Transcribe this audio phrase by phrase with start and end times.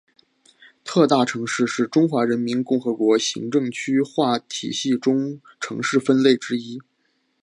[0.83, 6.81] 特大城市是中华人民共和国行政区划体系中城市分类之一。